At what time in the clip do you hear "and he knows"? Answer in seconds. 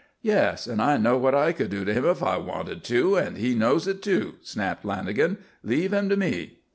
3.17-3.85